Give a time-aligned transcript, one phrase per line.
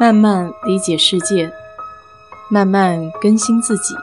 [0.00, 1.52] 慢慢理解世界，
[2.50, 3.94] 慢慢更新自己。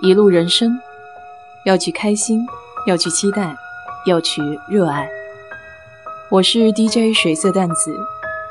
[0.00, 0.78] 一路人生，
[1.64, 2.46] 要去开心，
[2.86, 3.56] 要去期待，
[4.06, 5.08] 要去热爱。
[6.30, 7.98] 我是 DJ 水色淡子，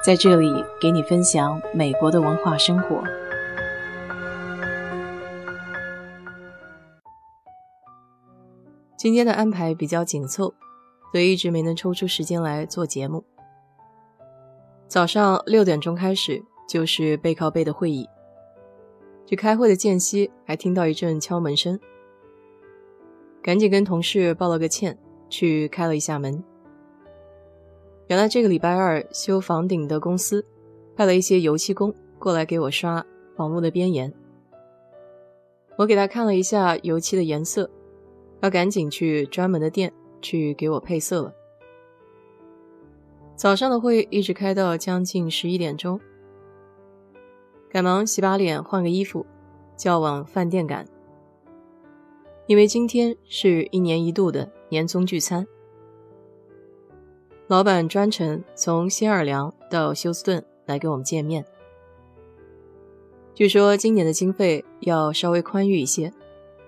[0.03, 0.51] 在这里
[0.81, 3.01] 给你分享美国的文化生活。
[8.97, 10.53] 今天的安排比较紧凑，
[11.11, 13.23] 所以一直没能抽出时间来做节目。
[14.91, 18.05] 早上六点钟开始就是背靠背的会议，
[19.25, 21.79] 去开会的间隙还听到一阵敲门声，
[23.41, 26.43] 赶紧跟同事报了个歉，去开了一下门。
[28.07, 30.45] 原来这个礼拜二修房顶的公司
[30.97, 33.01] 派了一些油漆工过来给我刷
[33.37, 34.13] 房屋的边沿，
[35.77, 37.71] 我给他看了一下油漆的颜色，
[38.41, 41.33] 要赶紧去专门的店去给我配色了。
[43.41, 45.99] 早上的会一直开到将近十一点钟，
[47.71, 49.25] 赶忙洗把脸，换个衣服，
[49.75, 50.87] 就要往饭店赶。
[52.45, 55.47] 因为今天是一年一度的年终聚餐，
[57.47, 61.43] 老板专程从新奥尔良到休斯顿来跟我们见面。
[63.33, 66.13] 据说今年的经费要稍微宽裕一些，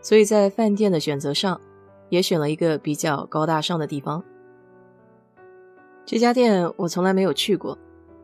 [0.02, 1.61] 所以在饭店的选择上
[2.09, 4.23] 也选了一个比较高大上的地方。
[6.05, 7.77] 这家店我从来没有去过，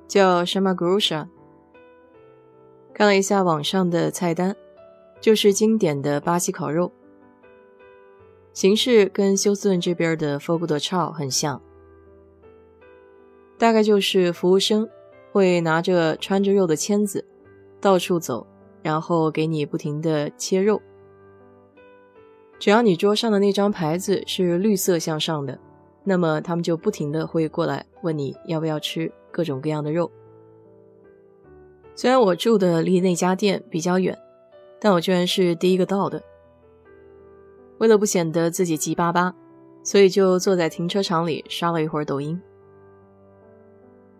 [0.07, 1.27] 叫 Shamagrusha。
[2.93, 4.55] 看了一下网上的菜单，
[5.21, 6.91] 就是经典的巴西烤肉，
[8.51, 11.61] 形式跟休斯顿这边的 Fogo de Chao 很像，
[13.57, 14.89] 大概就是服务生
[15.31, 17.25] 会拿着穿着肉的签子
[17.79, 18.45] 到处走，
[18.83, 20.81] 然后给你不停的切肉，
[22.59, 25.57] 只要你桌上的那张牌子是绿色向上的。
[26.09, 30.09] 那么他们就不停的会过来问你要不要吃各种各样的肉。
[31.93, 34.17] 虽然我住的离那家店比较远，
[34.79, 36.23] 但我居然是第一个到的。
[37.77, 39.35] 为了不显得自己急巴巴，
[39.83, 42.41] 所以就坐在停车场里刷了一会儿抖音。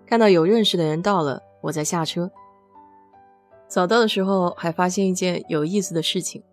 [0.06, 2.30] 看到有认识的人到了，我才下车。
[3.68, 6.44] 早到的时候还发现一件有意思的事情：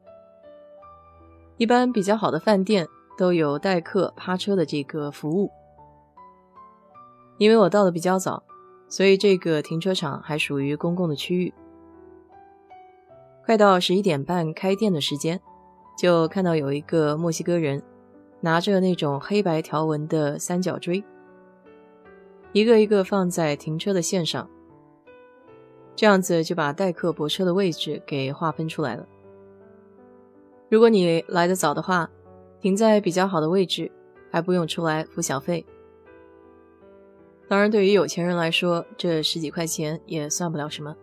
[1.58, 2.88] 一般比较好的饭店。
[3.16, 5.50] 都有代客趴车的这个服务，
[7.38, 8.42] 因为我到的比较早，
[8.88, 11.52] 所以这个停车场还属于公共的区域。
[13.44, 15.40] 快到十一点半开店的时间，
[15.96, 17.82] 就看到有一个墨西哥人
[18.40, 21.02] 拿着那种黑白条纹的三角锥，
[22.52, 24.50] 一个一个放在停车的线上，
[25.94, 29.06] 这样子就把代客泊车的位置给划分出来了。
[30.68, 32.10] 如果你来的早的话，
[32.60, 33.90] 停在比较好的位置，
[34.30, 35.64] 还不用出来付小费。
[37.48, 40.96] 当然，对于有钱人来说，这十几块钱也算不了什么。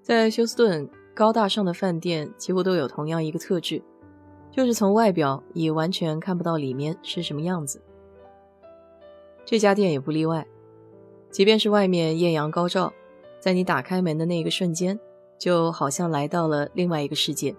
[0.00, 3.82] 在休斯顿，高大上的饭店几乎都有同样一个特质，
[4.50, 7.82] 就是从外表你完全看不到里面是什么样子。
[9.44, 10.46] 这家店也不例外，
[11.30, 12.92] 即便是外面艳阳高照，
[13.38, 14.98] 在你打开门的那一个瞬间，
[15.38, 17.54] 就好像来到了另外一个世界。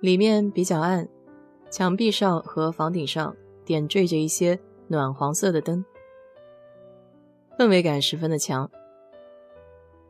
[0.00, 1.08] 里面比较暗，
[1.70, 3.34] 墙壁上和房顶上
[3.64, 4.58] 点缀着一些
[4.88, 5.84] 暖黄色的灯，
[7.58, 8.70] 氛围感十分的强。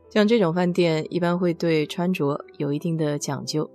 [0.09, 3.69] 像这种饭店一般会对穿着有一定的讲究，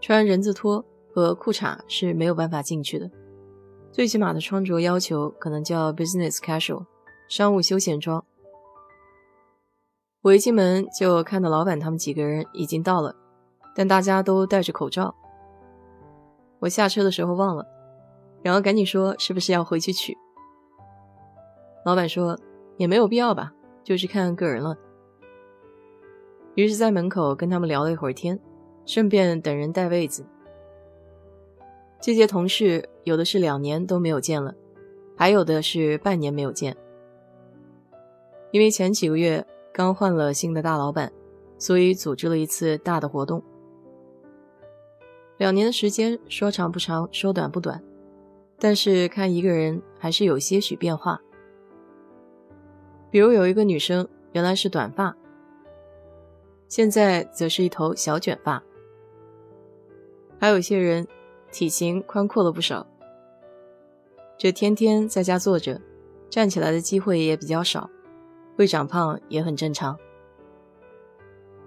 [0.00, 3.10] 穿人字拖和裤衩是没有办法进去的，
[3.90, 6.84] 最起码的穿着要求可能叫 business casual，
[7.28, 8.24] 商务休闲装。
[10.22, 13.14] 我一进门就看到老板他们几个人已经到了。
[13.74, 15.14] 但大家都戴着口罩，
[16.58, 17.66] 我下车的时候忘了，
[18.42, 20.16] 然后赶紧说是不是要回去取。
[21.84, 22.38] 老板说
[22.76, 24.76] 也没有必要吧，就是看个人了。
[26.56, 28.38] 于是，在门口跟他们聊了一会儿天，
[28.84, 30.26] 顺便等人带位子。
[32.00, 34.54] 这些同事有的是两年都没有见了，
[35.16, 36.76] 还有的是半年没有见，
[38.50, 41.12] 因为前几个月刚换了新的大老板，
[41.56, 43.42] 所以组织了一次大的活动。
[45.40, 47.82] 两年的时间，说长不长，说短不短，
[48.58, 51.18] 但是看一个人还是有些许变化。
[53.10, 55.16] 比如有一个女生，原来是短发，
[56.68, 58.62] 现在则是一头小卷发；
[60.38, 61.08] 还有些人
[61.50, 62.86] 体型宽阔了不少。
[64.36, 65.80] 这天天在家坐着，
[66.28, 67.88] 站起来的机会也比较少，
[68.58, 69.96] 会长胖也很正常。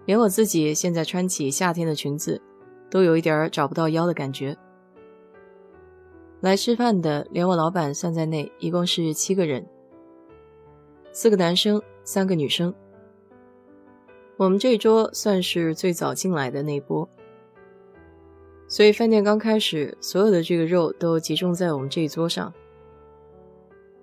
[0.06, 2.40] 连我自己现在穿起夏天的裙子。
[2.94, 4.56] 都有一点找不到腰的感觉。
[6.42, 9.66] 来吃饭的，连我老板算在内，一共是七个人。
[11.12, 12.72] 四个男生，三个女生。
[14.38, 17.10] 我们这一桌算是最早进来的那波，
[18.68, 22.54] 所以饭店刚开始，所有的这个肉都集中在我们这一桌上，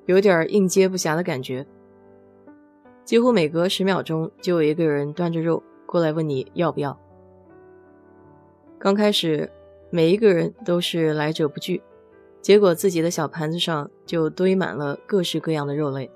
[0.06, 1.64] 有点应接不暇的感觉。
[3.04, 7.00] 几乎每隔十秒钟就有一个人端着肉过来问你要不要。
[8.82, 9.52] 刚开始，
[9.90, 11.82] 每一个人都是来者不拒，
[12.40, 16.10] 结果自己的小盘子上就堆满了各式各样的肉类，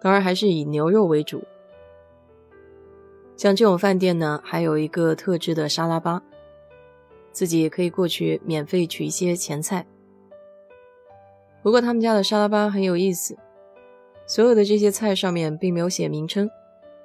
[0.00, 1.44] 当然还是以牛肉为主。
[3.36, 6.22] 像这种饭店呢，还有一个特制的沙拉吧，
[7.32, 9.86] 自己也可以过去免费取一些前菜。
[11.62, 13.36] 不过他们家的沙拉吧很有意思，
[14.26, 16.48] 所有的这些菜上面并没有写名称，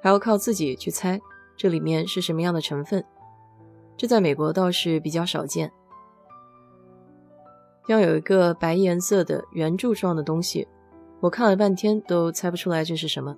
[0.00, 1.20] 还要靠自己去猜
[1.54, 3.04] 这里面是什么样的成分。
[4.00, 5.70] 这在美国倒是比较少见。
[7.86, 10.66] 要有一个白颜色的圆柱状的东西，
[11.20, 13.36] 我看了半天都猜不出来这是什么。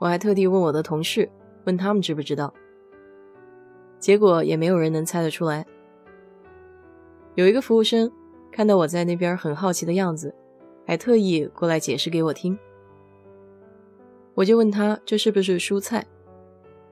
[0.00, 1.30] 我还特地问我的同事，
[1.64, 2.52] 问他们知不知道，
[4.00, 5.64] 结果也没有人能猜得出来。
[7.36, 8.10] 有一个服务生
[8.50, 10.34] 看到我在那边很好奇的样子，
[10.84, 12.58] 还特意过来解释给我听。
[14.34, 16.04] 我就问他这是不是蔬菜，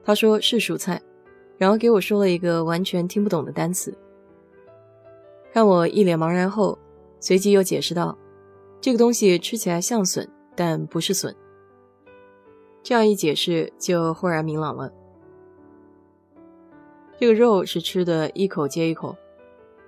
[0.05, 1.01] 他说是蔬菜。
[1.57, 3.97] 然后给我说了一个完全听不懂的单词，
[5.53, 6.77] 看我一脸茫然后，
[7.19, 8.17] 随即又解释道
[8.81, 11.35] ：“这个东西吃起来像笋，但不是笋。”
[12.83, 14.91] 这样一解释，就豁然明朗了。
[17.17, 19.15] 这个肉是吃的一口接一口，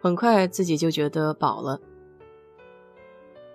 [0.01, 1.79] 很快自己就觉得饱了。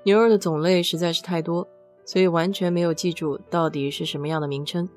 [0.04, 1.66] 牛肉的种类实在是太多，
[2.04, 4.88] 所以完全没有记住到底是什么样的名称。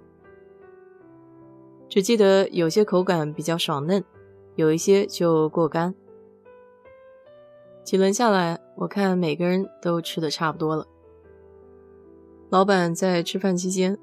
[1.88, 4.04] 只记得有些口感比较爽嫩，
[4.56, 5.94] 有一些就过干。
[7.84, 10.88] 几轮下来，我看每个人都吃的差不多了。
[12.50, 13.98] 老板在吃饭期间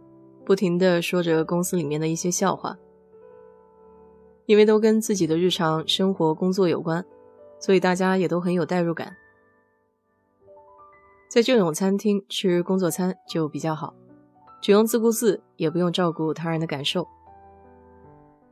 [0.45, 2.79] 不停的说着公司里面的一些笑话，
[4.47, 7.05] 因为都跟自己的日常生活工作有关，
[7.59, 9.17] 所以大家也都很有代入感。
[11.29, 13.95] 在这种餐厅吃工作餐就比较好，
[14.61, 17.09] 只用自顾自，也不用照顾他人的感受。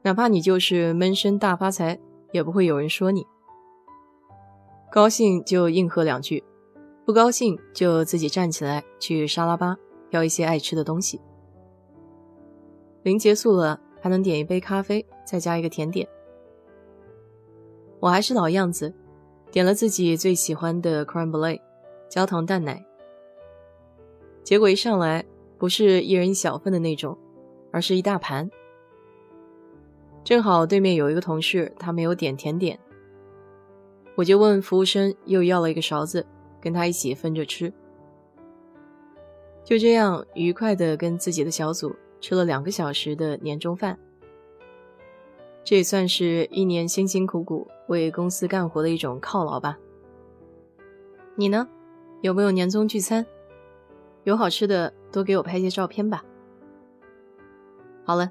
[0.02, 1.98] 哪怕你就是闷声大发财，
[2.32, 3.26] 也不会有人说你。
[4.90, 6.42] 高兴就应和两句，
[7.04, 9.76] 不高兴就自己站起来去沙拉吧
[10.10, 11.20] 要一些爱吃的东西。
[13.02, 16.08] 临结束了，还能点一杯咖啡，再加一个甜点。
[18.00, 18.94] 我还是老样子，
[19.50, 21.60] 点了自己最喜欢的 crème brûlée，
[22.08, 22.84] 焦糖蛋奶。
[24.42, 25.24] 结果一上来，
[25.58, 27.16] 不是一人一小份的那种，
[27.70, 28.50] 而是一大盘。
[30.22, 32.78] 正好对面有一个同事，他没有点甜点，
[34.14, 36.24] 我就问服务生又要了一个勺子，
[36.60, 37.72] 跟他一起分着吃。
[39.64, 43.98] 就这样愉快的跟自己的小组吃了两个小时的年终饭，
[45.64, 49.78] 这也算是一年辛辛苦苦为公司干活的一种犒劳吧。
[51.34, 51.66] 你呢，
[52.20, 53.24] 有没有年终聚餐？
[54.24, 56.22] 有好吃的多给我拍些照片吧。
[58.04, 58.30] 好了。